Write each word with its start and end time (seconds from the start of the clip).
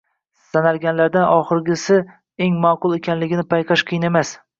Sanalganlardan 0.55 1.27
oxirgisi 1.33 1.97
eng 2.45 2.57
maqbul 2.65 2.97
ekanligini 2.99 3.45
payqash 3.53 3.85
qiyin 3.91 4.09
emas. 4.11 4.33